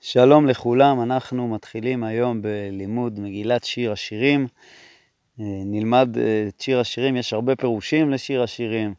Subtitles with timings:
[0.00, 4.46] שלום לכולם, אנחנו מתחילים היום בלימוד מגילת שיר השירים.
[5.40, 8.94] אה, נלמד אה, את שיר השירים, יש הרבה פירושים לשיר השירים.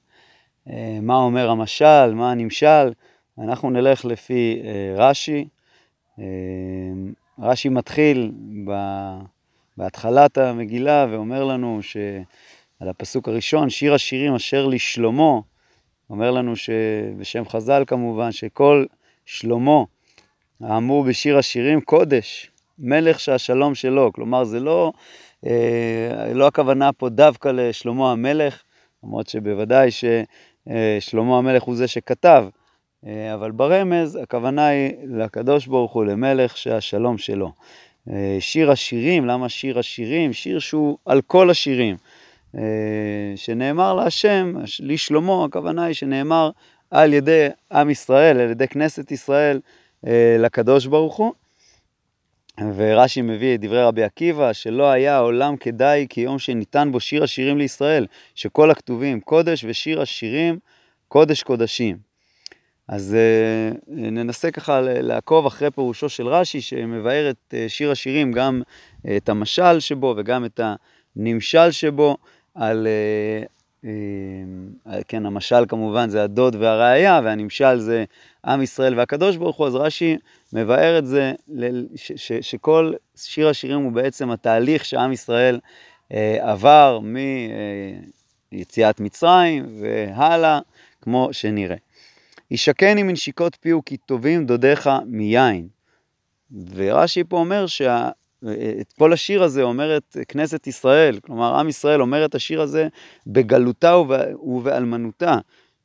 [0.69, 2.93] אה, מה אומר המשל, מה הנמשל.
[3.37, 4.61] אנחנו נלך לפי
[4.95, 5.47] רש"י.
[7.39, 8.31] רש"י מתחיל
[9.77, 15.39] בהתחלת המגילה ואומר לנו שעל הפסוק הראשון, שיר השירים אשר לשלמה,
[16.09, 18.85] אומר לנו שבשם חז"ל כמובן, שכל
[19.25, 19.83] שלמה
[20.63, 24.13] האמור בשיר השירים קודש, מלך שהשלום שלו.
[24.13, 24.91] כלומר, זה לא,
[25.45, 28.61] אה, לא הכוונה פה דווקא לשלמה המלך,
[29.03, 32.45] למרות שבוודאי ששלמה המלך הוא זה שכתב,
[33.05, 37.51] אה, אבל ברמז הכוונה היא לקדוש ברוך הוא, למלך שהשלום שלו.
[38.09, 40.33] אה, שיר השירים, למה שיר השירים?
[40.33, 41.95] שיר שהוא על כל השירים.
[42.57, 42.61] אה,
[43.35, 46.51] שנאמר להשם, לשלמה, הכוונה היא שנאמר
[46.91, 49.78] על ידי עם ישראל, על ידי כנסת ישראל, אה,
[50.39, 51.33] לקדוש ברוך הוא.
[52.75, 57.57] ורש"י מביא את דברי רבי עקיבא, שלא היה העולם כדאי כיום שניתן בו שיר השירים
[57.57, 60.59] לישראל, שכל הכתובים קודש ושיר השירים
[61.07, 61.97] קודש קודשים.
[62.87, 68.61] אז uh, ננסה ככה לעקוב אחרי פירושו של רש"י, שמבאר את uh, שיר השירים, גם
[68.61, 70.59] uh, את המשל שבו וגם את
[71.15, 72.17] הנמשל שבו,
[72.55, 72.87] על,
[75.07, 78.05] כן, המשל כמובן זה הדוד והראיה, והנמשל זה
[78.45, 80.17] עם ישראל והקדוש ברוך הוא, אז רש"י
[80.53, 81.33] מבאר את זה,
[82.41, 85.59] שכל שיר השירים הוא בעצם התהליך שעם ישראל
[86.13, 86.99] אה, עבר
[88.51, 90.59] מיציאת מצרים והלאה,
[91.01, 91.75] כמו שנראה.
[92.51, 95.67] ישקני מנשיקות פיהו כי טובים דודיך מיין.
[96.75, 98.09] ורש"י פה אומר שה...
[98.81, 102.87] את כל השיר הזה אומרת כנסת ישראל, כלומר עם ישראל אומר את השיר הזה
[103.27, 103.97] בגלותה
[104.43, 105.37] ובאלמנותה.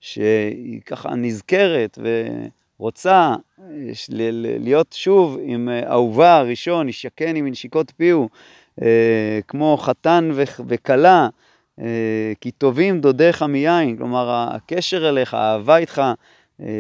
[0.05, 1.99] שהיא ככה נזכרת
[2.79, 3.65] ורוצה אה,
[4.59, 8.29] להיות שוב עם אה, אהובה הראשון, ישקני מנשיקות פיהו,
[8.83, 10.31] אה, כמו חתן
[10.67, 11.29] וכלה,
[12.41, 16.03] כי טובים דודיך מיין, כלומר הקשר אליך, האהבה איתך,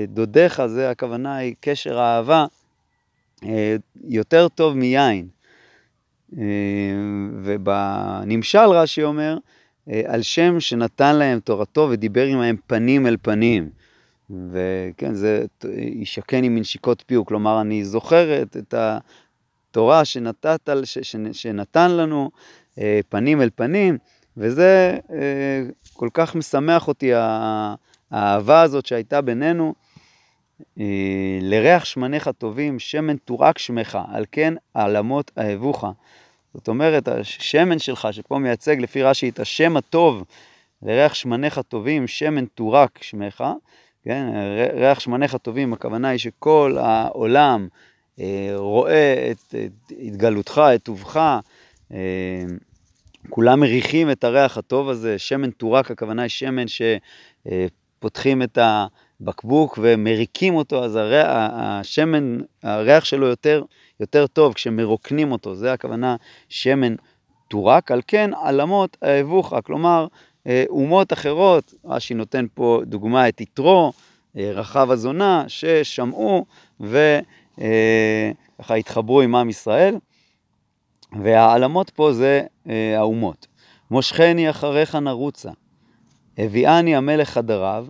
[0.08, 2.46] דודיך, זה הכוונה היא קשר האהבה,
[4.04, 5.28] יותר טוב מיין.
[7.42, 9.38] ובנמשל רש"י אומר,
[9.90, 13.70] אה, על שם שנתן להם תורתו ודיבר עמהם פנים אל פנים.
[14.30, 15.44] וכן, זה
[15.78, 18.74] ישקני מנשיקות פיהו, כלומר, אני זוכרת את
[19.70, 20.68] התורה שנתת,
[21.32, 22.30] שנתן לנו
[22.78, 23.98] אה, פנים אל פנים,
[24.36, 25.62] וזה אה,
[25.92, 27.10] כל כך משמח אותי,
[28.10, 29.74] האהבה הזאת שהייתה בינינו.
[31.40, 35.84] לריח שמניך טובים, שמן תורק שמך, על כן העלמות אהבוך.
[36.54, 40.24] זאת אומרת, השמן שלך, שפה מייצג לפי רש"י את השם הטוב,
[40.82, 43.44] לריח שמניך טובים, שמן תורק שמך,
[44.04, 44.26] כן,
[44.74, 47.68] ריח שמניך טובים, הכוונה היא שכל העולם
[48.20, 51.16] אה, רואה את, את התגלותך, את טובך,
[51.92, 52.42] אה,
[53.30, 58.58] כולם מריחים את הריח הטוב הזה, שמן תורק, הכוונה היא שמן שפותחים את
[59.20, 63.62] הבקבוק ומריקים אותו, אז הריח, השמן, הריח שלו יותר
[64.00, 66.16] יותר טוב כשמרוקנים אותו, זה הכוונה
[66.48, 66.94] שמן
[67.48, 70.06] טורק, על כן עלמות אהבוך, כלומר
[70.46, 73.92] אה, אומות אחרות, רש"י נותן פה דוגמה את יתרו,
[74.36, 76.44] אה, רחב הזונה, ששמעו
[76.80, 77.04] וככה
[78.70, 79.96] אה, התחברו עם עם ישראל,
[81.22, 82.42] והעלמות פה זה
[82.96, 83.46] האומות.
[83.90, 85.50] מושכני אחריך נרוצה,
[86.38, 87.86] הביאני המלך חדריו,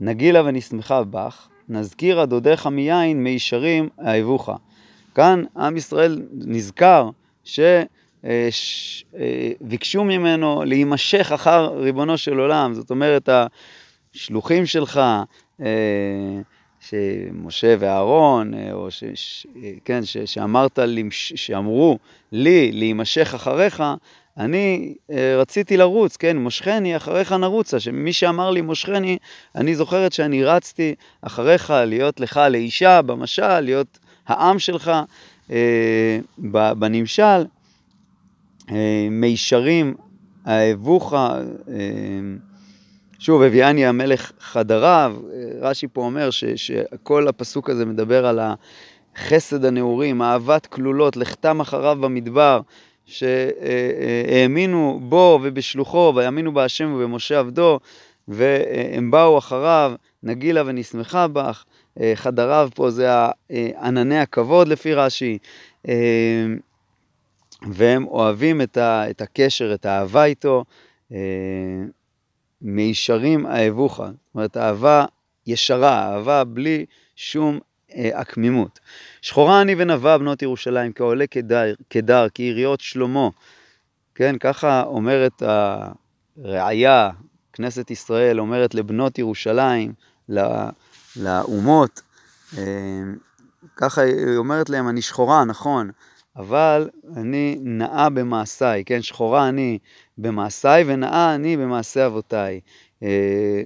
[0.00, 4.50] נגילה ונשמחה בך, נזכירה דודיך מיין מישרים אהבוך.
[5.14, 7.10] כאן עם ישראל נזכר
[7.44, 7.68] שביקשו
[9.98, 13.28] אה, אה, ממנו להימשך אחר ריבונו של עולם, זאת אומרת,
[14.14, 15.00] השלוחים שלך,
[15.60, 15.66] אה,
[16.80, 19.46] שמשה ואהרון, או ש, ש,
[19.84, 20.78] כן, ש, שאמרת,
[21.12, 21.98] שאמרו
[22.32, 23.82] לי להימשך אחריך,
[24.38, 24.94] אני
[25.38, 29.18] רציתי לרוץ, כן, מושכני אחריך נרוצה, שמי שאמר לי מושכני,
[29.54, 34.90] אני זוכרת שאני רצתי אחריך להיות לך לאישה, במשל, להיות העם שלך
[35.50, 36.18] אה,
[36.78, 37.44] בנמשל,
[38.70, 39.94] אה, מישרים
[40.46, 41.40] אהבוך, אה,
[43.18, 48.40] שוב, הביאני המלך חדריו, אה, רש"י פה אומר ש, שכל הפסוק הזה מדבר על
[49.16, 52.60] החסד הנעורים, אהבת כלולות, לכתם אחריו במדבר,
[53.06, 57.80] שהאמינו בו ובשלוחו, ויאמינו בהשם ובמשה עבדו,
[58.28, 59.92] והם באו אחריו,
[60.22, 61.64] נגילה ונשמחה בך.
[62.00, 63.08] אה, חדריו פה זה
[63.82, 65.38] ענני הכבוד לפי רש"י,
[65.88, 66.46] אה,
[67.70, 70.64] והם אוהבים את הקשר, את האהבה איתו,
[71.12, 71.18] אה,
[72.62, 75.04] מישרים אהבוך, זאת אומרת אהבה
[75.46, 76.86] ישרה, אהבה בלי
[77.16, 77.58] שום
[78.14, 78.80] הקמימות.
[79.22, 83.28] שחורה אני ונבה בנות ירושלים, כעולה כדר, כדר כעיריות שלמה.
[84.14, 85.42] כן, ככה אומרת
[86.36, 87.10] הראיה,
[87.52, 89.92] כנסת ישראל אומרת לבנות ירושלים,
[91.16, 92.02] לאומות,
[93.76, 95.90] ככה היא אומרת להם, אני שחורה, נכון,
[96.36, 99.78] אבל אני נאה במעשיי, כן, שחורה אני
[100.18, 102.60] במעשיי ונאה אני במעשי אבותיי.
[103.02, 103.62] אה,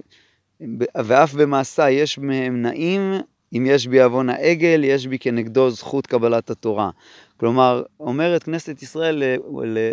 [1.05, 3.13] ואף במעשיי יש מהם נאים,
[3.53, 6.89] אם יש בי עוון העגל, יש בי כנגדו זכות קבלת התורה.
[7.37, 9.23] כלומר, אומרת כנסת ישראל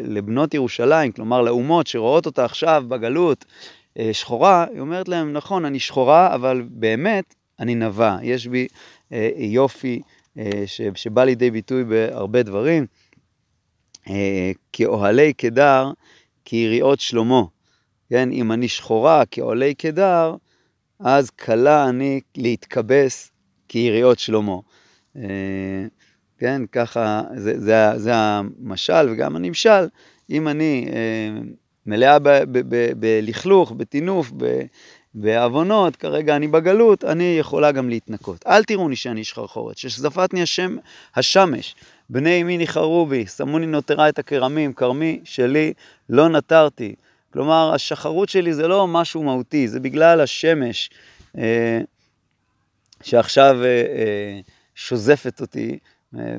[0.02, 3.44] לבנות ירושלים, כלומר לאומות שרואות אותה עכשיו בגלות
[3.98, 8.66] אה, שחורה, היא אומרת להם, נכון, אני שחורה, אבל באמת אני נבה, יש בי
[9.12, 10.00] אה, יופי
[10.94, 12.86] שבא לידי ביטוי בהרבה דברים.
[14.72, 15.90] כאוהלי קדר,
[16.44, 17.42] כיריעות שלמה.
[18.10, 20.34] כן, אם אני שחורה כעולי קדר,
[21.00, 23.30] אז קלה אני להתכבס
[23.68, 24.56] כיריעות שלמה.
[25.16, 25.86] אה,
[26.38, 29.88] כן, ככה, זה, זה, זה המשל וגם הנמשל.
[30.30, 31.40] אם אני אה,
[31.86, 32.18] מלאה
[32.98, 34.32] בלכלוך, בטינוף,
[35.14, 38.46] בעוונות, כרגע אני בגלות, אני יכולה גם להתנקות.
[38.46, 40.76] אל תראוני שאני שחרחורת, ששזפתני השם,
[41.16, 41.74] השמש,
[42.10, 45.72] בני אמי ניחרו בי, שמוני נותרה את הכרמים, כרמי שלי
[46.08, 46.94] לא נטרתי.
[47.32, 50.90] כלומר, השחרות שלי זה לא משהו מהותי, זה בגלל השמש
[51.38, 51.80] אה,
[53.06, 54.40] שעכשיו אה, אה,
[54.74, 55.78] שוזפת אותי,
[56.18, 56.36] אה,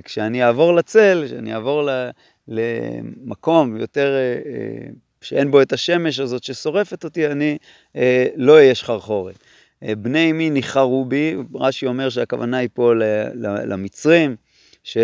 [0.00, 1.88] וכשאני אעבור לצל, כשאני אעבור
[2.48, 4.14] למקום יותר,
[5.20, 7.58] שאין בו את השמש הזאת ששורפת אותי, אני
[8.36, 9.38] לא אהיה שחרחורת.
[9.82, 12.92] בני אמי ניחרו בי, רש"י אומר שהכוונה היא פה
[13.66, 14.36] למצרים,
[14.84, 14.96] ש...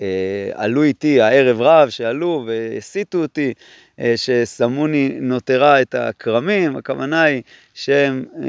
[0.00, 3.54] אה, עלו איתי הערב רב, שעלו והסיתו אותי,
[4.00, 7.42] אה, ששמוני נותרה את הכרמים, הכוונה היא
[7.74, 8.48] שהם אה,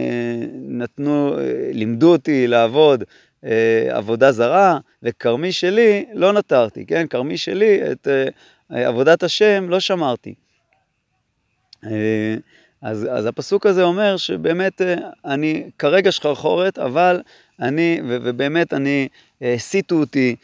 [0.68, 1.36] נתנו,
[1.74, 3.04] לימדו אותי לעבוד
[3.90, 7.08] עבודה זרה, וכרמי שלי לא נתרתי, כן?
[7.08, 8.08] כרמי שלי, את
[8.70, 10.34] עבודת השם לא שמרתי.
[12.82, 14.82] אז, אז הפסוק הזה אומר שבאמת
[15.26, 17.22] אני כרגע שחרחורת, אבל
[17.60, 19.08] אני, ובאמת אני,
[19.42, 20.36] הסיתו אותי,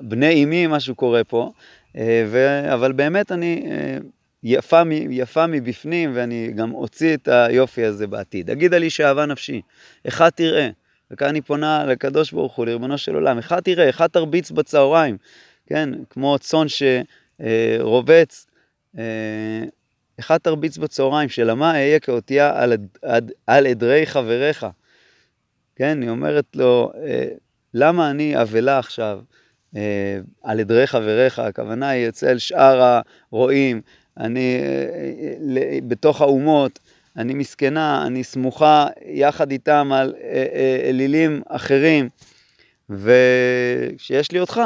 [0.00, 1.50] בני אמי, משהו קורה פה,
[1.96, 2.60] אה, ו...
[2.74, 3.98] אבל באמת אני אה,
[4.42, 8.50] יפה, יפה מבפנים, ואני גם אוציא את היופי הזה בעתיד.
[8.50, 9.60] אגיד על איש אהבה נפשי,
[10.08, 10.68] אחד תראה,
[11.10, 15.16] וכאן אני פונה לקדוש ברוך הוא, לריבונו של עולם, אחד תראה, אחד תרביץ בצהריים,
[15.66, 18.46] כן, כמו צאן שרובץ,
[18.98, 19.64] אה,
[20.20, 22.72] אחד תרביץ בצהריים, שלמה אהיה כאותיה על,
[23.02, 24.66] על, על עדרי חבריך.
[25.76, 26.92] כן, היא אומרת לו,
[27.74, 29.20] למה אני אבלה עכשיו
[29.76, 33.00] אה, על עדרי חבריך, הכוונה היא אצל שאר
[33.32, 33.80] הרועים,
[34.18, 36.78] אני אה, אה, בתוך האומות,
[37.16, 42.08] אני מסכנה, אני סמוכה יחד איתם על אה, אה, אלילים אחרים,
[42.90, 44.60] ושיש לי אותך,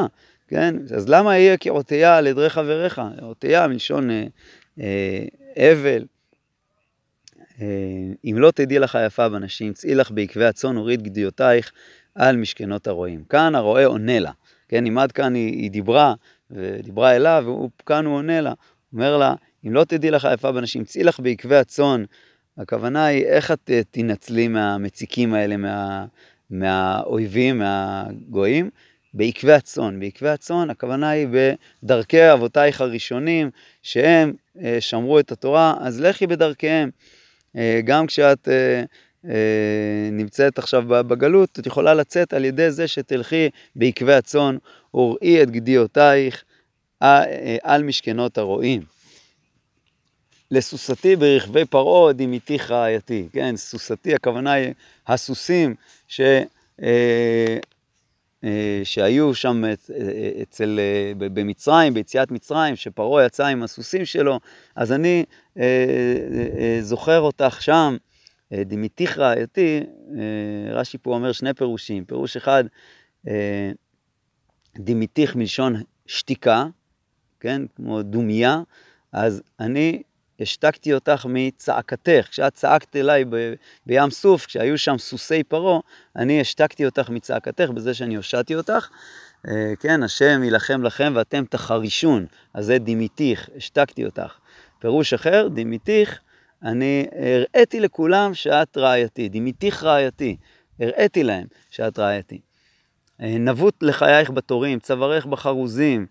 [0.48, 0.74] כן?
[0.96, 3.02] אז למה אהיה כעוטיה על עדרי חבריך?
[3.22, 4.26] עוטיה מלשון אה,
[4.80, 6.04] אה, אבל.
[7.60, 7.66] אה,
[8.24, 11.72] אם לא תדעי לך יפה בנשים, צאי לך בעקבי הצאן, הוריד גדיותייך,
[12.18, 13.24] על משכנות הרועים.
[13.24, 14.30] כאן הרועה עונה לה,
[14.68, 16.14] כן, אם עד כאן היא, היא דיברה,
[16.50, 17.44] ודיברה אליו,
[17.80, 18.52] וכאן הוא עונה לה,
[18.92, 19.34] אומר לה,
[19.66, 22.04] אם לא תדעי לך יפה בנשים, צאי לך בעקבי הצאן,
[22.58, 26.06] הכוונה היא איך את אה, תנצלי מהמציקים האלה, מה,
[26.50, 28.70] מהאויבים, מהגויים,
[29.14, 30.00] בעקבי הצאן.
[30.00, 31.28] בעקבי הצאן, הכוונה היא
[31.82, 33.50] בדרכי אבותייך הראשונים,
[33.82, 36.90] שהם אה, שמרו את התורה, אז לכי בדרכיהם.
[37.56, 38.48] אה, גם כשאת
[40.12, 44.56] נמצאת עכשיו בגלות, את יכולה לצאת על ידי זה שתלכי בעקבי הצאן,
[44.94, 46.44] וראי את גדיעותייך
[47.02, 48.82] אה, על משכנות הרועים.
[50.50, 54.72] לסוסתי ברכבי פרעה דמיתיך רעייתי, כן, סוסתי, הכוונה היא
[55.06, 55.74] הסוסים
[56.08, 56.20] ש,
[56.82, 57.58] אה,
[58.84, 59.64] שהיו שם
[60.42, 60.80] אצל,
[61.18, 64.40] במצרים, ביציאת מצרים, שפרעה יצא עם הסוסים שלו,
[64.76, 65.24] אז אני
[66.80, 68.08] זוכר אותך שם, אה,
[68.52, 69.80] דמיתיך רעייתי,
[70.18, 72.04] אה, רש"י פה אומר שני פירושים.
[72.04, 72.64] פירוש אחד,
[73.28, 73.70] אה,
[74.78, 76.66] דמיתיך מלשון שתיקה,
[77.40, 78.60] כן, כמו דומיה,
[79.12, 80.02] אז אני
[80.40, 82.28] השתקתי אותך מצעקתך.
[82.30, 83.54] כשאת צעקת אליי ב,
[83.86, 85.80] בים סוף, כשהיו שם סוסי פרעה,
[86.16, 88.88] אני השתקתי אותך מצעקתך בזה שאני הושעתי אותך.
[89.80, 94.38] כן, השם יילחם לכם ואתם תחרישון, אז זה דמיתיך, השתקתי אותך.
[94.78, 96.20] פירוש אחר, דמיתיך,
[96.62, 100.36] אני הראיתי לכולם שאת רעייתי, דימיתיך רעייתי,
[100.80, 102.40] הראיתי להם שאת רעייתי.
[103.22, 106.06] אה, נבוט לחייך בתורים, צווארך בחרוזים,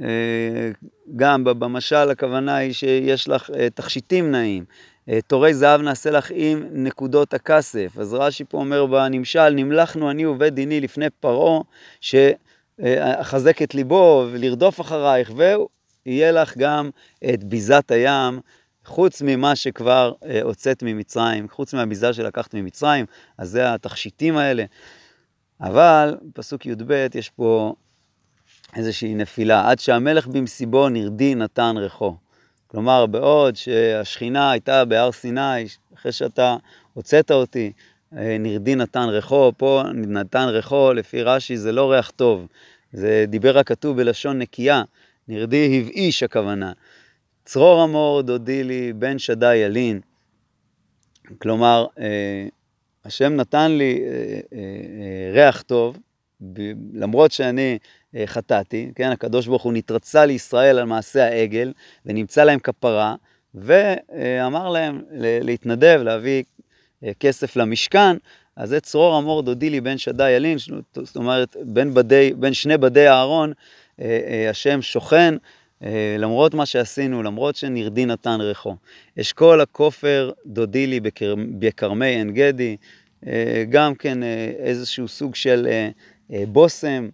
[0.00, 0.70] אה,
[1.16, 4.64] גם במשל הכוונה היא שיש לך אה, תכשיטים נעים,
[5.26, 7.98] תורי זהב נעשה לך עם נקודות הכסף.
[7.98, 11.60] אז רש"י פה אומר בנמשל, נמלכנו אני ובית דיני לפני פרעה,
[12.00, 15.32] שאחזק את ליבו ולרדוף אחרייך,
[16.06, 16.90] ויהיה לך גם
[17.34, 18.40] את ביזת הים,
[18.90, 23.06] חוץ ממה שכבר הוצאת ממצרים, חוץ מהביזה שלקחת ממצרים,
[23.38, 24.64] אז זה התכשיטים האלה.
[25.60, 27.74] אבל פסוק י"ב יש פה
[28.76, 32.16] איזושהי נפילה, עד שהמלך במסיבו נרדי נתן ריחו.
[32.66, 36.56] כלומר, בעוד שהשכינה הייתה בהר סיני, אחרי שאתה
[36.94, 37.72] הוצאת אותי,
[38.16, 42.46] אה, נרדי נתן ריחו, פה נתן ריחו, לפי רש"י זה לא ריח טוב,
[42.92, 44.82] זה דיבר הכתוב בלשון נקייה,
[45.28, 46.72] נרדי הבאיש הכוונה.
[47.44, 50.00] צרור המור דודי לי בן שדי ילין.
[51.38, 52.46] כלומר, אה,
[53.04, 54.00] השם נתן לי
[54.52, 55.98] אה, ריח טוב,
[56.92, 57.78] למרות שאני
[58.14, 61.72] אה, חטאתי, כן, הקדוש ברוך הוא נתרצה לישראל על מעשה העגל,
[62.06, 63.14] ונמצא להם כפרה,
[63.54, 65.02] ואמר להם
[65.42, 66.42] להתנדב, להביא
[67.04, 68.16] אה, כסף למשכן,
[68.56, 70.58] אז זה צרור אמור דודי לי בן שדי ילין,
[70.94, 73.52] זאת אומרת, בין, בדי, בין שני בדי אהרון,
[74.00, 75.34] אה, השם שוכן,
[76.18, 78.76] למרות מה שעשינו, למרות שנרדי נתן ריחו.
[79.20, 81.00] אשכול הכופר דודי לי
[81.58, 82.76] בכרמי עין גדי,
[83.68, 84.18] גם כן
[84.58, 85.68] איזשהו סוג של
[86.30, 87.08] בושם,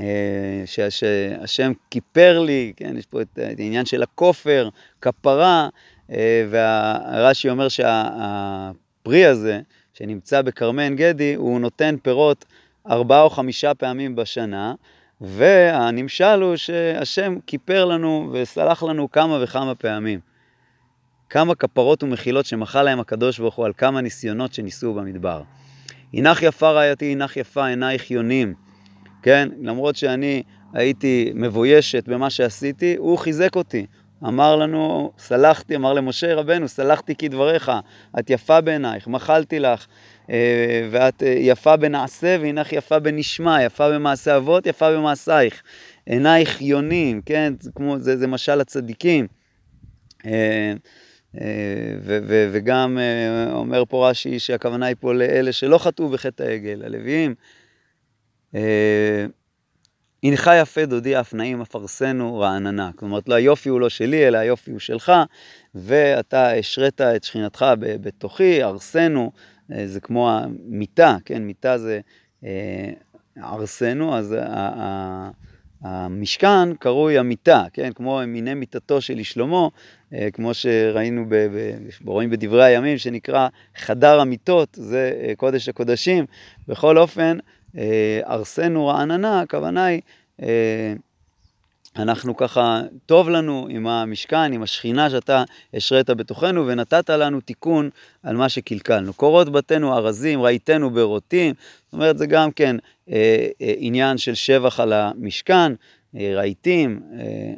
[0.00, 4.68] אה, שהשם כיפר לי, כן, יש פה את, העניין של הכופר,
[5.00, 5.68] כפרה,
[6.10, 9.60] אה, והרש"י אומר שהפרי הזה,
[9.94, 12.44] שנמצא בכרמי עין גדי, הוא נותן פירות
[12.90, 14.74] ארבעה או חמישה פעמים בשנה,
[15.22, 20.20] והנמשל הוא שהשם כיפר לנו וסלח לנו כמה וכמה פעמים.
[21.30, 25.42] כמה כפרות ומחילות שמחה להם הקדוש ברוך הוא על כמה ניסיונות שניסו במדבר.
[26.14, 28.54] הנך יפה רעייתי, הנך יפה עינייך יונים.
[29.22, 29.48] כן?
[29.60, 33.86] למרות שאני הייתי מבוישת במה שעשיתי, הוא חיזק אותי.
[34.24, 37.72] אמר לנו, סלחתי, אמר למשה רבנו, סלחתי כדבריך,
[38.18, 39.86] את יפה בעינייך, מחלתי לך,
[40.90, 45.62] ואת אה, יפה בנעשה והנך יפה בנשמע, יפה במעשה אבות, יפה במעשייך.
[46.06, 47.52] עינייך יונים, כן?
[47.60, 49.26] זה, כמו, זה, זה משל הצדיקים.
[50.26, 50.72] אה,
[52.52, 52.98] וגם
[53.52, 57.34] אומר פה רש"י שהכוונה היא פה לאלה שלא חטאו בחטא העגל, הלוויים.
[58.54, 59.26] אה,
[60.24, 62.90] הנך יפה דודי אף נעים אפרסנו רעננה.
[62.96, 65.12] כלומר, לא היופי הוא לא שלי, אלא היופי הוא שלך,
[65.74, 69.51] ואתה השרית את שכינתך בתוכי, ארסנו, אה,
[69.84, 72.00] זה כמו המיטה, כן, מיטה זה
[72.44, 72.92] אה,
[73.38, 74.36] ארסנו, אז
[75.82, 79.68] המשכן קרוי המיטה, כן, כמו מיני מיטתו של שלמה,
[80.32, 81.76] כמו שראינו, ב, ב,
[82.06, 86.26] רואים בדברי הימים, שנקרא חדר המיטות, זה קודש הקודשים.
[86.68, 87.38] בכל אופן,
[87.78, 90.00] אה, ארסנו רעננה, הכוונה היא,
[90.42, 90.94] אה,
[91.96, 95.44] אנחנו ככה, טוב לנו עם המשכן, עם השכינה שאתה
[95.74, 97.90] השרית בתוכנו, ונתת לנו תיקון
[98.22, 99.12] על מה שקלקלנו.
[99.12, 102.76] קורות בתינו ארזים, ראיתנו ברוטים, זאת אומרת, זה גם כן
[103.10, 105.72] אה, אה, עניין של שבח על המשכן,
[106.16, 107.54] אה, רהיטים, אה,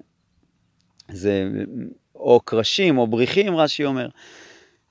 [1.09, 1.49] זה
[2.15, 4.09] או קרשים או בריחים, רש"י אומר.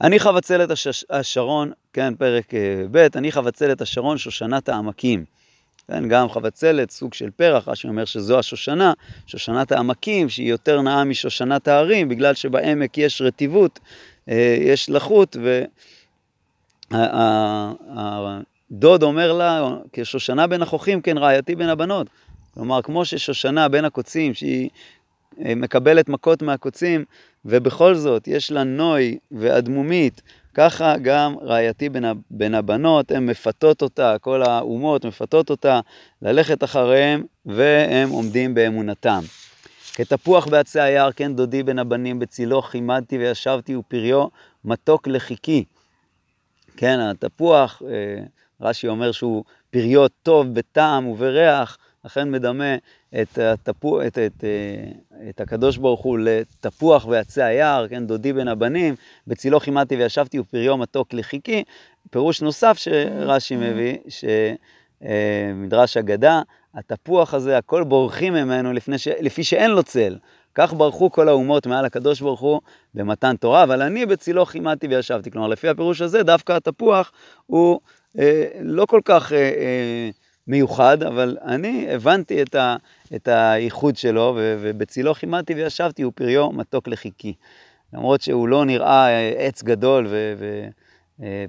[0.01, 1.05] אני חבצלת הש...
[1.09, 5.25] השרון, כן, פרק אה, ב', אני חבצלת השרון, שושנת העמקים.
[5.87, 8.93] כן, גם חבצלת, סוג של פרח, רש"י אומר שזו השושנה,
[9.27, 13.79] שושנת העמקים, שהיא יותר נאה משושנת ההרים, בגלל שבעמק יש רטיבות,
[14.29, 15.37] אה, יש לחות,
[18.71, 22.07] והדוד אומר לה, כשושנה בין החוכים, כן, רעייתי בין הבנות.
[22.53, 24.69] כלומר, כמו ששושנה בין הקוצים, שהיא
[25.45, 27.05] אה, מקבלת מכות מהקוצים,
[27.45, 30.21] ובכל זאת יש לה נוי ואדמומית,
[30.53, 35.79] ככה גם רעייתי בין, בין הבנות, הן מפתות אותה, כל האומות מפתות אותה,
[36.21, 39.23] ללכת אחריהם, והם עומדים באמונתם.
[39.93, 44.27] כתפוח בעצי היער, כן דודי בין הבנים, בצילו חימדתי וישבתי ופריו
[44.65, 45.63] מתוק לחיקי.
[46.77, 48.23] כן, התפוח, אה,
[48.61, 52.75] רש"י אומר שהוא פריו טוב בטעם ובריח, לכן מדמה
[53.21, 58.47] את, התפו, את, את, אה, את הקדוש ברוך הוא לתפוח ועצי היער, כן, דודי בין
[58.47, 58.95] הבנים,
[59.27, 61.63] בצילו חימדתי וישבתי ופריו מתוק לחיקי.
[62.09, 63.97] פירוש נוסף שרש"י מביא,
[65.01, 66.41] שמדרש אגדה,
[66.75, 69.07] התפוח הזה, הכל בורחים ממנו לפני ש...
[69.07, 70.17] לפי שאין לו צל.
[70.55, 72.61] כך ברחו כל האומות מעל הקדוש ברוך הוא
[72.93, 75.31] במתן תורה, אבל אני בצילו חימדתי וישבתי.
[75.31, 77.11] כלומר, לפי הפירוש הזה, דווקא התפוח
[77.45, 77.79] הוא
[78.19, 79.33] אה, לא כל כך...
[79.33, 80.09] אה, אה,
[80.47, 82.75] מיוחד, אבל אני הבנתי את, ה,
[83.15, 87.33] את הייחוד שלו, ו, ובצילו חימדתי וישבתי, הוא פריו מתוק לחיקי.
[87.93, 90.67] למרות שהוא לא נראה אה, עץ גדול ו, ו,
[91.23, 91.45] אה,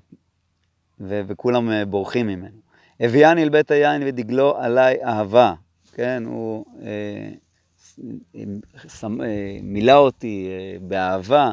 [1.00, 2.64] ו, וכולם אה, בורחים ממנו.
[3.00, 5.54] הביאני אל בית היין ודגלו עליי אהבה,
[5.92, 7.30] כן, הוא אה,
[9.62, 11.52] מילא אותי אה, באהבה,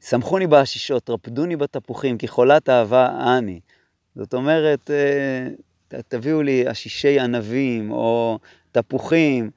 [0.00, 3.60] שמחוני בעשישות, רפדוני בתפוחים, כי חולת אהבה אני.
[4.16, 4.90] זאת אומרת,
[6.08, 8.38] תביאו לי עשישי ענבים או
[8.72, 9.50] תפוחים,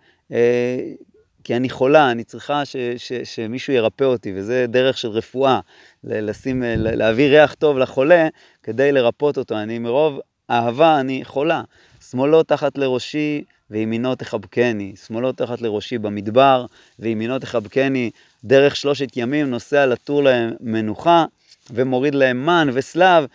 [1.44, 5.60] כי אני חולה, אני צריכה ש, ש, שמישהו ירפא אותי, וזה דרך של רפואה,
[6.04, 8.28] לשים, להביא ריח טוב לחולה
[8.64, 9.58] כדי לרפות אותו.
[9.58, 11.62] אני מרוב אהבה, אני חולה.
[12.10, 14.94] שמאלו תחת לראשי וימינו תחבקני.
[15.06, 16.66] שמאלו תחת לראשי במדבר
[17.00, 18.12] וימינו תחבקני.
[18.44, 21.26] דרך שלושת ימים נוסע לתור להם מנוחה
[21.72, 23.26] ומוריד להם מן וסלב.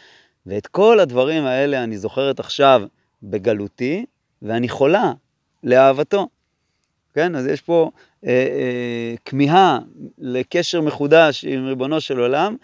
[0.46, 2.82] ואת כל הדברים האלה אני זוכרת עכשיו
[3.22, 4.04] בגלותי,
[4.42, 5.12] ואני חולה
[5.64, 6.28] לאהבתו.
[7.14, 7.36] כן?
[7.36, 7.90] אז יש פה
[8.26, 9.78] אה, אה, כמיהה
[10.18, 12.56] לקשר מחודש עם ריבונו של עולם,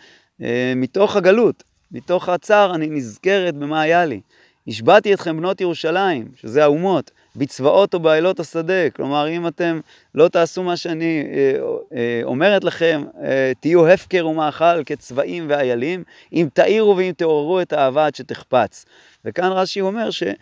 [0.42, 4.20] אה, מתוך הגלות, מתוך הצער, אני נזכרת במה היה לי.
[4.68, 8.90] השבעתי אתכם בנות ירושלים, שזה האומות, בצבאות או באלות השדה.
[8.90, 9.80] כלומר, אם אתם
[10.14, 11.60] לא תעשו מה שאני אה,
[11.96, 18.06] אה, אומרת לכם, אה, תהיו הפקר ומאכל כצבאים ואיילים, אם תאירו ואם תעוררו את האהבה
[18.06, 18.84] עד שתחפץ.
[19.24, 20.34] וכאן רש"י אומר שעם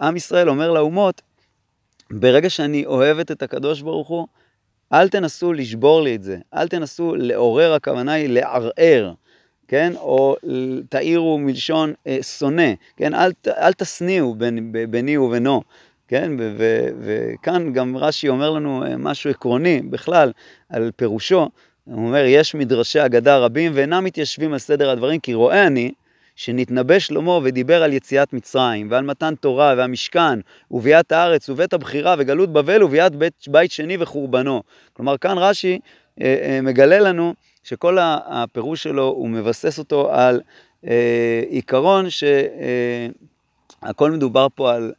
[0.00, 1.22] אה, ישראל אומר לאומות,
[2.10, 4.26] ברגע שאני אוהבת את הקדוש ברוך הוא,
[4.92, 9.12] אל תנסו לשבור לי את זה, אל תנסו לעורר, הכוונה היא לערער,
[9.68, 9.92] כן?
[9.96, 10.36] או
[10.88, 13.14] תאירו מלשון אה, שונא, כן?
[13.14, 15.62] אל, אל תשניאו בין, ביני ובינו,
[16.08, 16.32] כן?
[17.00, 20.32] וכאן גם רש"י אומר לנו אה, משהו עקרוני בכלל
[20.68, 21.48] על פירושו,
[21.84, 25.92] הוא אומר, יש מדרשי אגדה רבים ואינם מתיישבים על סדר הדברים, כי רואה אני,
[26.36, 30.38] שנתנבא שלמה ודיבר על יציאת מצרים, ועל מתן תורה והמשכן,
[30.70, 34.62] וביאת הארץ, ובית הבחירה, וגלות בבל, וביאת בית, בית שני וחורבנו.
[34.92, 35.78] כלומר, כאן רש"י
[36.20, 40.40] אה, אה, מגלה לנו שכל הפירוש שלו, הוא מבסס אותו על
[40.86, 44.92] אה, עיקרון שהכל אה, מדובר פה על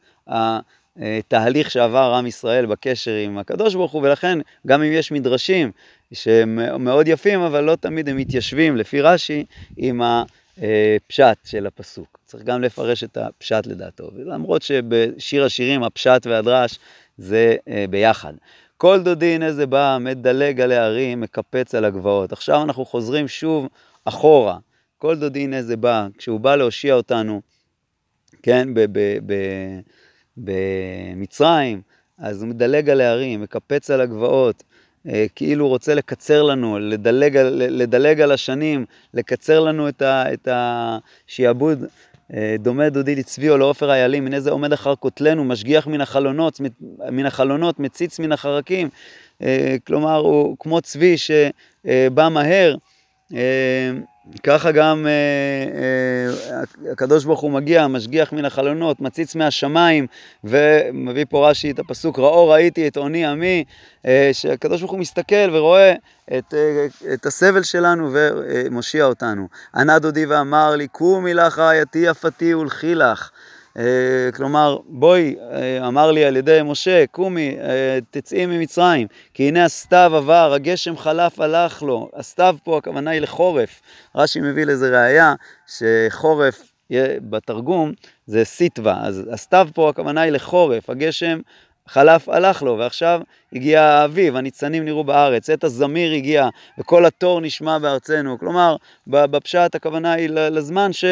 [1.01, 5.71] התהליך שעבר עם ישראל בקשר עם הקדוש ברוך הוא, ולכן גם אם יש מדרשים
[6.13, 9.45] שהם מאוד יפים, אבל לא תמיד הם מתיישבים, לפי רש"י,
[9.77, 10.23] עם ה...
[10.61, 12.19] אה, פשט של הפסוק.
[12.25, 16.79] צריך גם לפרש את הפשט לדעתו, למרות שבשיר השירים הפשט והדרש
[17.17, 18.33] זה אה, ביחד.
[18.77, 22.31] כל דודי הנה זה בא, מדלג על הערים, מקפץ על הגבעות.
[22.31, 23.67] עכשיו אנחנו חוזרים שוב
[24.05, 24.57] אחורה.
[24.97, 27.41] כל דודי הנה זה בא, כשהוא בא להושיע אותנו,
[28.43, 28.73] כן,
[30.37, 31.81] במצרים,
[32.17, 34.63] אז הוא מדלג על הערים, מקפץ על הגבעות.
[35.07, 41.83] אה, כאילו הוא רוצה לקצר לנו, לדלג, לדלג על השנים, לקצר לנו את השעבוד.
[42.33, 46.61] אה, דומה דודי לצבי או לעופר איילים, הנה זה עומד אחר כותלנו, משגיח מן החלונות,
[47.11, 48.89] מן החלונות, מציץ מן החרקים.
[49.41, 52.75] אה, כלומר, הוא כמו צבי שבא מהר.
[54.43, 55.11] ככה גם אה,
[56.51, 60.07] אה, הקדוש ברוך הוא מגיע, משגיח מן החלונות, מציץ מהשמיים,
[60.43, 63.63] ומביא פה רש"י את הפסוק, ראו ראיתי את עוני עמי,
[64.05, 65.93] אה, שהקדוש ברוך הוא מסתכל ורואה
[66.37, 69.47] את, אה, את הסבל שלנו ומושיע אותנו.
[69.75, 73.29] ענה דודי ואמר לי, קומי לך רעייתי יפתי ולכי לך.
[73.77, 79.65] אה, כלומר, בואי, אה, אמר לי על ידי משה, קומי, אה, תצאי ממצרים, כי הנה
[79.65, 82.09] הסתיו עבר, הגשם חלף, הלך לו.
[82.15, 83.81] הסתיו פה, הכוונה היא לחורף.
[84.15, 85.33] רש"י מביא לזה ראייה,
[85.67, 86.73] שחורף
[87.29, 87.91] בתרגום
[88.25, 91.39] זה סיטווה, אז הסתיו פה הכוונה היא לחורף, הגשם
[91.87, 93.21] חלף הלך לו, ועכשיו
[93.53, 98.39] הגיע האביב, הניצנים נראו בארץ, עת הזמיר הגיע, וכל התור נשמע בארצנו.
[98.39, 98.75] כלומר,
[99.07, 101.05] בפשט הכוונה היא לזמן ש...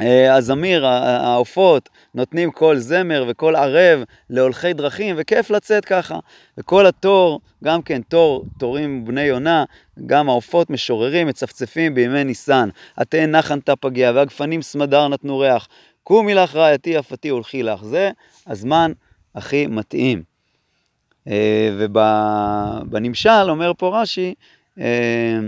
[0.00, 6.18] אה, הזמיר, העופות, נותנים קול זמר וקול ערב להולכי דרכים, וכיף לצאת ככה.
[6.58, 9.64] וכל התור, גם כן תור, תורים בני יונה,
[10.06, 12.68] גם העופות משוררים, מצפצפים בימי ניסן.
[12.98, 15.68] התאן נחן תא פגיע, והגפנים סמדר נתנו ריח.
[16.02, 17.84] קומי לך רעייתי יפתי הולכי לך.
[17.84, 18.10] זה
[18.46, 18.92] הזמן
[19.34, 20.22] הכי מתאים.
[21.28, 24.34] אה, ובנמשל אומר פה רש"י,
[24.80, 25.38] אה,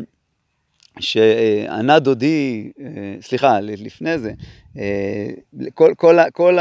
[1.00, 2.86] שענה דודי, אה,
[3.20, 4.32] סליחה, לפני זה,
[4.78, 5.28] אה,
[5.74, 6.58] כל, כל, כל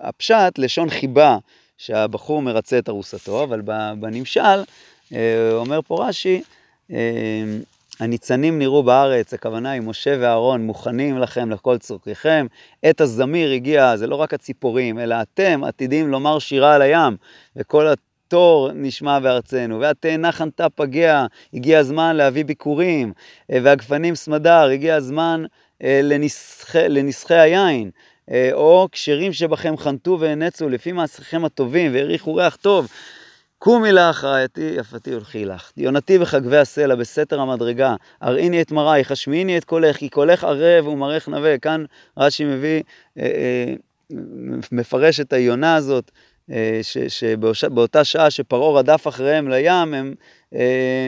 [0.00, 1.38] הפשט, לשון חיבה
[1.78, 3.60] שהבחור מרצה את ארוסתו, אבל
[4.00, 4.62] בנמשל,
[5.12, 6.42] אה, אומר פה רש"י,
[8.00, 12.46] הניצנים נראו בארץ, הכוונה היא משה ואהרון מוכנים לכם לכל צורכיכם.
[12.82, 17.16] עת הזמיר הגיע, זה לא רק הציפורים, אלא אתם עתידים לומר שירה על הים,
[17.56, 17.86] וכל
[18.28, 23.12] תור נשמע בארצנו, והתאנה חנתה פגע, הגיע הזמן להביא ביקורים,
[23.52, 25.44] אה, והגפנים סמדר, הגיע הזמן
[25.82, 27.90] אה, לנסחי, לנסחי היין,
[28.30, 32.88] אה, או כשרים שבכם חנתו והנצו לפי מעשיכם הטובים והריחו ריח טוב.
[33.58, 35.70] קומי לך רעייתי יפתי הולכי לך.
[35.76, 41.28] יונתי בחגבי הסלע, בסתר המדרגה, הראיני את מרייך, השמיעיני את קולך, כי קולך ערב ומראך
[41.28, 41.58] נווה.
[41.58, 41.84] כאן
[42.18, 42.82] רש"י מביא,
[44.72, 46.33] מפרש את היונה הזאת, אה,
[47.52, 50.14] שבאותה שעה שפרעה רדף אחריהם לים, הם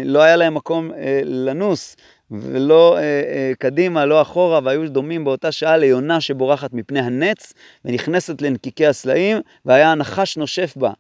[0.05, 0.91] לא היה להם מקום
[1.25, 1.97] לנוס.
[2.31, 7.53] ולא אה, אה, קדימה, לא אחורה, והיו דומים באותה שעה ליונה שבורחת מפני הנץ
[7.85, 10.91] ונכנסת לנקיקי הסלעים, והיה הנחש נושף בה.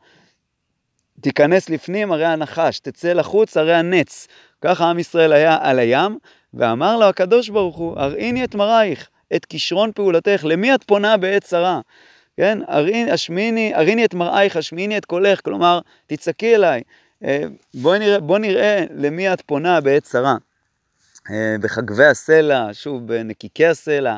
[1.20, 4.26] תיכנס לפנים, הרי הנחש, תצא לחוץ, הרי הנץ.
[4.60, 6.18] ככה עם ישראל היה על הים,
[6.54, 11.44] ואמר לו הקדוש ברוך הוא, הראיני את מראייך, את כישרון פעולתך, למי את פונה בעת
[11.44, 11.80] צרה?
[12.36, 16.82] כן, הראיני, השמיני, הראיני את מראייך, השמיני את קולך, כלומר, תצעקי אליי.
[17.24, 17.42] אה,
[17.74, 20.36] בואי נראה, בוא נראה למי את פונה בעת צרה.
[21.30, 24.16] אה, בחגבי הסלע, שוב בנקיקי הסלע,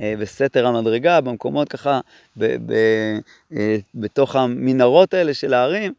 [0.00, 2.00] אה, בסתר המדרגה, במקומות ככה,
[2.36, 2.74] ב, ב,
[3.94, 5.92] בתוך המנהרות האלה של ההרים,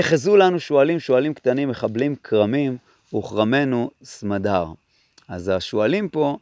[0.00, 2.76] אחזו לנו שועלים, שועלים קטנים, מחבלים כרמים,
[3.14, 4.66] וכרמנו סמדר.
[5.28, 6.36] אז השועלים פה,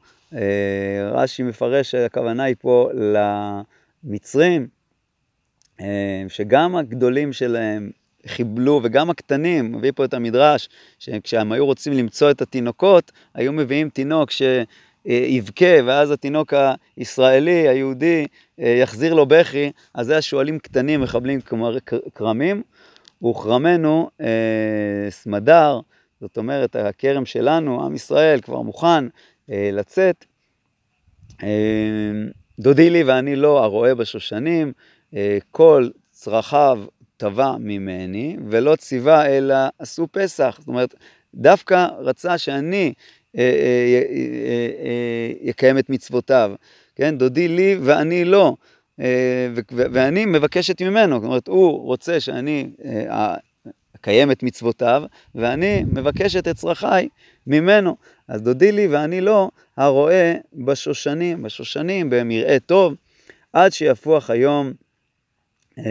[1.12, 2.88] רש"י מפרש שהכוונה היא פה
[4.05, 4.69] למצרים,
[6.29, 7.91] שגם הגדולים שלהם
[8.27, 13.91] חיבלו, וגם הקטנים, מביא פה את המדרש, שכשהם היו רוצים למצוא את התינוקות, היו מביאים
[13.91, 16.55] תינוק שיבכה, ואז התינוק
[16.97, 18.27] הישראלי, היהודי,
[18.59, 21.41] יחזיר לו בכי, אז זה השועלים קטנים, מחבלים
[22.15, 22.63] כרמים,
[23.25, 25.81] וכרמנו אה, סמדר,
[26.21, 29.05] זאת אומרת, הכרם שלנו, עם ישראל, כבר מוכן
[29.51, 30.25] אה, לצאת.
[31.43, 31.49] אה,
[32.59, 34.73] דודי לי ואני לא, הרועה בשושנים,
[35.51, 36.85] כל צרכיו
[37.16, 40.57] תבע ממני, ולא ציווה אלא עשו פסח.
[40.59, 40.94] זאת אומרת,
[41.35, 42.92] דווקא רצה שאני
[43.38, 44.03] אה, אה,
[45.75, 46.53] אה, את מצוותיו.
[46.97, 48.55] כן, דודי לי ואני לא.
[49.68, 52.71] ואני מבקשת ממנו, זאת אומרת, הוא רוצה שאני
[54.09, 55.03] אקיים את מצוותיו,
[55.35, 57.09] ואני מבקשת את צרכיי
[57.47, 57.97] ממנו.
[58.29, 62.94] אז דודי לי ואני לא, הרואה בשושנים, בשושנים, במראה טוב,
[63.53, 64.73] עד שיפוח היום
[65.79, 65.83] אה,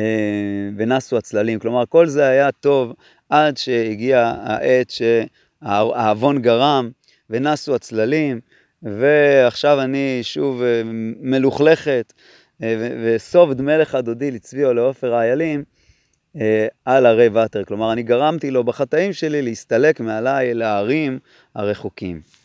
[0.78, 1.60] ונסו הצללים.
[1.60, 2.94] כלומר, כל זה היה טוב
[3.30, 6.90] עד שהגיע העת שהעוון גרם
[7.30, 8.40] ונסו הצללים,
[8.84, 10.82] ועכשיו אני שוב אה,
[11.22, 12.14] מלוכלכת,
[12.64, 15.64] אה, וסוב דמי לך דודי לעופר האיילים,
[16.86, 17.64] על הרי ותר.
[17.64, 21.20] כלומר, אני גרמתי לו בחטאים שלי להסתלק מעליי אל הערים
[21.56, 22.37] הרחוקים.